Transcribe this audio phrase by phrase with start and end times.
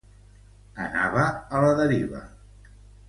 [0.87, 1.25] Anava
[1.59, 2.23] a la deriva.